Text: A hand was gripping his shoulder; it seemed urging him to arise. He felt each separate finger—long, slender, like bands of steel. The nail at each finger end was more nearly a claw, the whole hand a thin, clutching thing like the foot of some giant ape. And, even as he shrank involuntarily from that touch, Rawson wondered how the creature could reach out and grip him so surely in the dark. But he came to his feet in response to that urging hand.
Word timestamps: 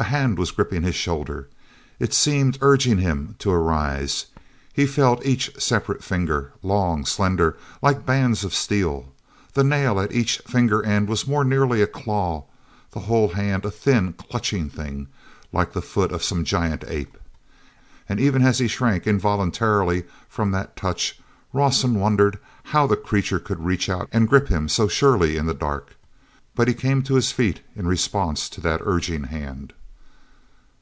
A 0.00 0.04
hand 0.04 0.38
was 0.38 0.52
gripping 0.52 0.84
his 0.84 0.94
shoulder; 0.94 1.48
it 1.98 2.14
seemed 2.14 2.56
urging 2.60 2.98
him 2.98 3.34
to 3.40 3.50
arise. 3.50 4.26
He 4.72 4.86
felt 4.86 5.26
each 5.26 5.50
separate 5.60 6.04
finger—long, 6.04 7.04
slender, 7.04 7.56
like 7.82 8.06
bands 8.06 8.44
of 8.44 8.54
steel. 8.54 9.08
The 9.54 9.64
nail 9.64 9.98
at 9.98 10.12
each 10.12 10.38
finger 10.46 10.84
end 10.84 11.08
was 11.08 11.26
more 11.26 11.42
nearly 11.42 11.82
a 11.82 11.88
claw, 11.88 12.44
the 12.92 13.00
whole 13.00 13.30
hand 13.30 13.64
a 13.64 13.72
thin, 13.72 14.12
clutching 14.12 14.70
thing 14.70 15.08
like 15.52 15.72
the 15.72 15.82
foot 15.82 16.12
of 16.12 16.22
some 16.22 16.44
giant 16.44 16.84
ape. 16.86 17.18
And, 18.08 18.20
even 18.20 18.42
as 18.42 18.60
he 18.60 18.68
shrank 18.68 19.04
involuntarily 19.04 20.04
from 20.28 20.52
that 20.52 20.76
touch, 20.76 21.18
Rawson 21.52 21.96
wondered 21.98 22.38
how 22.62 22.86
the 22.86 22.96
creature 22.96 23.40
could 23.40 23.64
reach 23.64 23.88
out 23.88 24.08
and 24.12 24.28
grip 24.28 24.46
him 24.46 24.68
so 24.68 24.86
surely 24.86 25.36
in 25.36 25.46
the 25.46 25.54
dark. 25.54 25.96
But 26.54 26.68
he 26.68 26.74
came 26.74 27.02
to 27.02 27.16
his 27.16 27.32
feet 27.32 27.62
in 27.74 27.88
response 27.88 28.48
to 28.50 28.60
that 28.60 28.80
urging 28.84 29.24
hand. 29.24 29.72